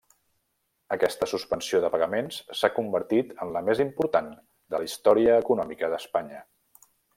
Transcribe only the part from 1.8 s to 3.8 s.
de pagaments s'ha convertit en la